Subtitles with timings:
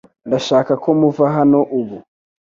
[0.27, 1.97] Ndashaka ko muva hano ubu